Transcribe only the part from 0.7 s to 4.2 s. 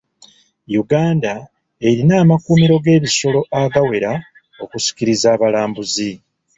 Uganda erina amakkuumiro g'ebisolo agawera